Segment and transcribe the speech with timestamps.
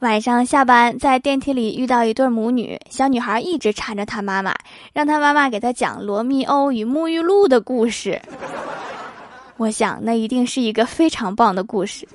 [0.00, 4.54] 晚上下班在电梯里遇到一对母女小女孩一直缠着她妈妈
[4.92, 8.20] 让她妈妈给她讲罗密欧与沐浴露的故事。
[9.56, 12.06] 我想那一定是一个非常棒的故事。